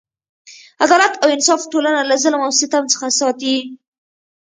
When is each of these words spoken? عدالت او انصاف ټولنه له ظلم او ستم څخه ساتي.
عدالت 0.83 1.13
او 1.23 1.27
انصاف 1.35 1.61
ټولنه 1.71 2.01
له 2.09 2.15
ظلم 2.23 2.41
او 2.47 2.51
ستم 2.59 2.83
څخه 2.93 3.07
ساتي. 3.19 3.57